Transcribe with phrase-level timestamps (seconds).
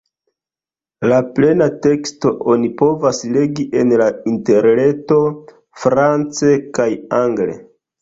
[1.11, 5.23] La plena teksto oni povas legi en la Interreto
[5.85, 6.93] france kaj
[7.25, 7.65] angle.